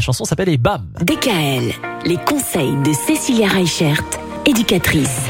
La 0.00 0.02
chanson 0.02 0.24
s'appelle 0.24 0.48
Et 0.48 0.56
bam 0.56 0.86
DKL, 1.02 1.74
les 2.06 2.16
conseils 2.16 2.74
de 2.86 2.90
Cécilia 2.94 3.48
Reichert, 3.48 4.02
éducatrice. 4.46 5.26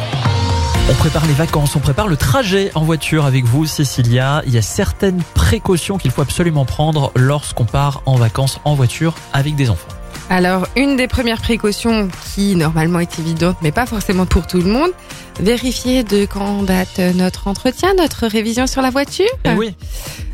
On 0.88 0.94
prépare 0.94 1.26
les 1.26 1.32
vacances, 1.32 1.74
on 1.74 1.80
prépare 1.80 2.06
le 2.06 2.16
trajet 2.16 2.70
en 2.76 2.82
voiture 2.82 3.26
avec 3.26 3.44
vous, 3.44 3.66
Cécilia. 3.66 4.44
Il 4.46 4.54
y 4.54 4.58
a 4.58 4.62
certaines 4.62 5.24
précautions 5.34 5.98
qu'il 5.98 6.12
faut 6.12 6.22
absolument 6.22 6.66
prendre 6.66 7.10
lorsqu'on 7.16 7.64
part 7.64 8.04
en 8.06 8.14
vacances 8.14 8.60
en 8.64 8.76
voiture 8.76 9.16
avec 9.32 9.56
des 9.56 9.70
enfants. 9.70 9.88
Alors, 10.28 10.68
une 10.76 10.94
des 10.94 11.08
premières 11.08 11.42
précautions 11.42 12.08
qui 12.32 12.54
normalement 12.54 13.00
est 13.00 13.18
évidente, 13.18 13.56
mais 13.62 13.72
pas 13.72 13.86
forcément 13.86 14.24
pour 14.24 14.46
tout 14.46 14.58
le 14.58 14.70
monde, 14.70 14.92
vérifier 15.40 16.04
de 16.04 16.26
quand 16.26 16.62
date 16.62 17.00
notre 17.16 17.48
entretien, 17.48 17.94
notre 17.98 18.28
révision 18.28 18.68
sur 18.68 18.82
la 18.82 18.90
voiture. 18.90 19.26
Eh 19.44 19.54
oui, 19.54 19.74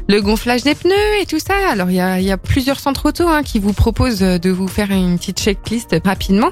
le 0.08 0.20
gonflage 0.20 0.62
des 0.62 0.74
pneus 0.74 1.20
et 1.20 1.26
tout 1.26 1.38
ça. 1.38 1.54
Alors 1.70 1.90
il 1.90 1.96
y 1.96 2.00
a, 2.00 2.20
y 2.20 2.30
a, 2.30 2.36
plusieurs 2.36 2.78
centres 2.78 3.06
auto 3.06 3.28
hein, 3.28 3.42
qui 3.42 3.58
vous 3.58 3.72
proposent 3.72 4.20
de 4.20 4.50
vous 4.50 4.68
faire 4.68 4.90
une 4.90 5.18
petite 5.18 5.40
checklist 5.40 5.96
rapidement 6.04 6.50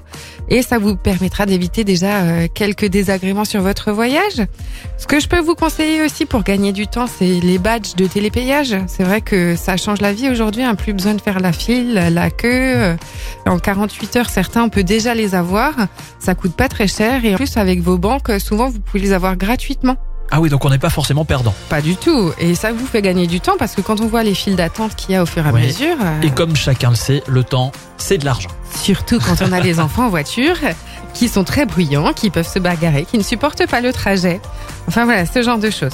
et 0.48 0.62
ça 0.62 0.78
vous 0.78 0.97
permettra 0.97 1.47
d'éviter 1.47 1.84
déjà 1.84 2.23
euh, 2.23 2.48
quelques 2.52 2.87
désagréments 2.87 3.45
sur 3.45 3.62
votre 3.62 3.92
voyage. 3.92 4.42
Ce 4.98 5.06
que 5.06 5.20
je 5.20 5.28
peux 5.28 5.41
vous 5.41 5.55
conseiller 5.55 6.02
aussi 6.02 6.27
pour 6.27 6.42
gagner 6.42 6.73
du 6.73 6.87
temps, 6.87 7.06
c'est 7.06 7.41
les 7.41 7.59
badges 7.59 7.95
de 7.95 8.06
télépayage. 8.06 8.77
C'est 8.87 9.05
vrai 9.05 9.20
que 9.20 9.56
ça 9.56 9.77
change 9.77 10.00
la 10.00 10.12
vie 10.12 10.28
aujourd'hui, 10.28 10.62
hein, 10.62 10.75
plus 10.75 10.92
besoin 10.92 11.14
de 11.14 11.20
faire 11.20 11.41
la 11.41 11.52
file, 11.52 11.95
la 11.95 12.30
queue. 12.30 12.97
En 13.47 13.59
48 13.59 14.16
heures, 14.16 14.30
certains 14.30 14.64
on 14.64 14.69
peut 14.69 14.84
déjà 14.84 15.14
les 15.14 15.34
avoir. 15.34 15.75
Ça 16.19 16.34
coûte 16.34 16.55
pas 16.55 16.69
très 16.69 16.89
cher 16.89 17.25
et 17.25 17.34
en 17.34 17.36
plus 17.36 17.56
avec 17.56 17.80
vos 17.80 17.98
banques, 17.98 18.30
souvent 18.41 18.69
vous 18.69 18.80
pouvez 18.80 19.00
les 19.00 19.12
avoir 19.12 19.36
gratuitement. 19.36 19.97
Ah 20.30 20.41
oui, 20.41 20.48
donc 20.48 20.64
on 20.64 20.70
n'est 20.70 20.78
pas 20.78 20.91
forcément 20.91 21.24
perdant. 21.24 21.55
Pas 21.69 21.80
du 21.80 21.96
tout. 21.96 22.33
Et 22.38 22.55
ça 22.55 22.73
vous 22.73 22.87
fait 22.87 23.02
gagner 23.02 23.27
du 23.27 23.41
temps 23.41 23.55
parce 23.59 23.74
que 23.74 23.80
quand 23.83 24.01
on 24.01 24.06
voit 24.06 24.23
les 24.24 24.34
files 24.34 24.56
d'attente 24.56 24.97
qu'il 24.97 25.12
y 25.12 25.16
a 25.16 25.23
au 25.23 25.27
fur 25.27 25.45
et 25.47 25.48
à 25.48 25.52
Ouais. 25.52 25.66
mesure. 25.66 25.97
euh, 26.02 26.20
Et 26.23 26.30
comme 26.30 26.56
chacun 26.56 26.91
le 26.91 26.97
sait, 26.97 27.23
le 27.28 27.45
temps, 27.45 27.70
c'est 27.98 28.19
de 28.19 28.24
l'argent. 28.24 28.50
Surtout 28.74 29.20
quand 29.20 29.42
on 29.47 29.52
a 29.52 29.60
des 29.62 29.78
enfants 29.80 30.06
en 30.06 30.09
voiture 30.09 30.56
qui 31.12 31.28
sont 31.28 31.45
très 31.45 31.66
bruyants, 31.66 32.12
qui 32.12 32.30
peuvent 32.30 32.48
se 32.48 32.58
bagarrer, 32.58 33.05
qui 33.05 33.17
ne 33.19 33.22
supportent 33.22 33.67
pas 33.69 33.80
le 33.80 33.92
trajet. 33.92 34.41
Enfin 34.89 35.05
voilà, 35.05 35.25
ce 35.27 35.42
genre 35.42 35.58
de 35.58 35.70
choses. 35.70 35.92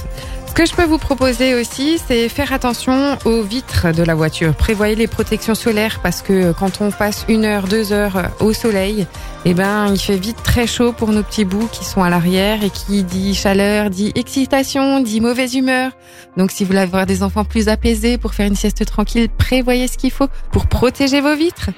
Ce 0.51 0.55
que 0.57 0.67
je 0.67 0.75
peux 0.75 0.85
vous 0.85 0.99
proposer 0.99 1.55
aussi, 1.55 2.01
c'est 2.05 2.29
faire 2.29 2.53
attention 2.53 3.17
aux 3.25 3.43
vitres 3.43 3.95
de 3.95 4.03
la 4.03 4.17
voiture. 4.17 4.53
Prévoyez 4.53 4.97
les 4.97 5.07
protections 5.07 5.55
solaires 5.55 6.01
parce 6.03 6.23
que 6.23 6.51
quand 6.51 6.81
on 6.81 6.91
passe 6.91 7.25
une 7.29 7.45
heure, 7.45 7.69
deux 7.69 7.93
heures 7.93 8.31
au 8.41 8.53
soleil, 8.53 9.07
eh 9.45 9.55
ben, 9.55 9.87
il 9.95 9.99
fait 9.99 10.17
vite 10.17 10.43
très 10.43 10.67
chaud 10.67 10.93
pour 10.93 11.13
nos 11.13 11.23
petits 11.23 11.45
bouts 11.45 11.69
qui 11.71 11.85
sont 11.85 12.03
à 12.03 12.11
l'arrière 12.11 12.65
et 12.65 12.71
qui 12.71 13.05
dit 13.05 13.33
chaleur, 13.33 13.91
dit 13.91 14.11
excitation, 14.17 14.99
dit 14.99 15.21
mauvaise 15.21 15.55
humeur. 15.55 15.93
Donc, 16.37 16.51
si 16.51 16.65
vous 16.65 16.69
voulez 16.69 16.81
avoir 16.81 17.07
des 17.07 17.23
enfants 17.23 17.45
plus 17.45 17.69
apaisés 17.69 18.19
pour 18.19 18.35
faire 18.35 18.49
une 18.49 18.57
sieste 18.57 18.85
tranquille, 18.85 19.29
prévoyez 19.29 19.87
ce 19.87 19.97
qu'il 19.97 20.11
faut 20.11 20.29
pour 20.51 20.67
protéger 20.67 21.21
vos 21.21 21.37
vitres. 21.37 21.71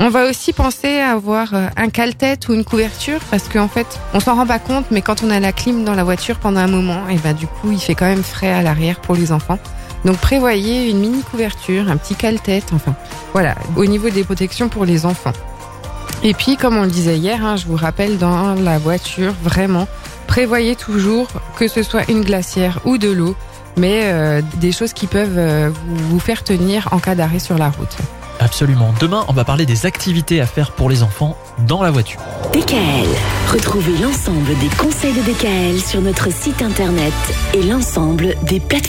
On 0.00 0.08
va 0.08 0.28
aussi 0.28 0.52
penser 0.52 0.98
à 0.98 1.12
avoir 1.12 1.54
euh, 1.54 1.68
un 1.76 1.88
cale-tête 1.88 2.48
ou 2.48 2.54
une 2.54 2.64
couverture 2.64 3.20
parce 3.30 3.48
qu'en 3.48 3.68
fait, 3.68 3.86
on 4.14 4.20
s'en 4.20 4.34
rend 4.34 4.46
pas 4.46 4.58
compte, 4.58 4.86
mais 4.90 5.02
quand 5.02 5.22
on 5.22 5.30
a 5.30 5.38
la 5.38 5.52
clim 5.52 5.84
dans 5.84 5.94
la 5.94 6.02
voiture 6.02 6.38
pendant 6.38 6.60
un 6.60 6.66
moment, 6.66 7.08
et 7.08 7.16
ben 7.16 7.34
du 7.34 7.46
coup, 7.46 7.70
il 7.70 7.78
fait 7.78 7.94
quand 7.94 8.06
même 8.06 8.22
frais 8.22 8.50
à 8.50 8.62
l'arrière 8.62 9.00
pour 9.00 9.14
les 9.14 9.32
enfants. 9.32 9.58
Donc 10.04 10.16
prévoyez 10.16 10.90
une 10.90 10.98
mini 10.98 11.22
couverture, 11.22 11.88
un 11.88 11.96
petit 11.96 12.14
cale-tête, 12.14 12.72
enfin 12.74 12.94
voilà, 13.32 13.54
au 13.76 13.84
niveau 13.84 14.10
des 14.10 14.24
protections 14.24 14.68
pour 14.68 14.84
les 14.84 15.06
enfants. 15.06 15.32
Et 16.24 16.34
puis, 16.34 16.56
comme 16.56 16.76
on 16.76 16.82
le 16.82 16.90
disait 16.90 17.18
hier, 17.18 17.44
hein, 17.44 17.56
je 17.56 17.66
vous 17.66 17.76
rappelle 17.76 18.18
dans 18.18 18.54
la 18.54 18.78
voiture, 18.78 19.34
vraiment, 19.42 19.86
prévoyez 20.26 20.76
toujours 20.76 21.28
que 21.56 21.68
ce 21.68 21.82
soit 21.82 22.08
une 22.10 22.22
glacière 22.22 22.80
ou 22.84 22.98
de 22.98 23.10
l'eau, 23.10 23.36
mais 23.76 24.02
euh, 24.04 24.40
des 24.56 24.72
choses 24.72 24.92
qui 24.92 25.06
peuvent 25.06 25.38
euh, 25.38 25.70
vous 25.86 26.20
faire 26.20 26.44
tenir 26.44 26.88
en 26.92 26.98
cas 26.98 27.14
d'arrêt 27.14 27.38
sur 27.38 27.58
la 27.58 27.70
route. 27.70 27.96
Absolument. 28.40 28.92
Demain, 29.00 29.24
on 29.28 29.32
va 29.32 29.44
parler 29.44 29.66
des 29.66 29.86
activités 29.86 30.40
à 30.40 30.46
faire 30.46 30.72
pour 30.72 30.90
les 30.90 31.02
enfants 31.02 31.36
dans 31.66 31.82
la 31.82 31.90
voiture. 31.90 32.20
DKL, 32.52 33.08
retrouvez 33.52 33.96
l'ensemble 33.98 34.58
des 34.58 34.68
conseils 34.76 35.14
de 35.14 35.20
DKL 35.20 35.80
sur 35.80 36.00
notre 36.00 36.32
site 36.32 36.60
internet 36.62 37.12
et 37.54 37.62
l'ensemble 37.62 38.34
des 38.42 38.60
plateformes. 38.60 38.82